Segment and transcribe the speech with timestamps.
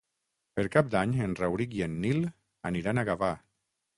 [0.59, 2.25] Per Cap d'Any en Rauric i en Nil
[2.73, 3.33] aniran a Gavà.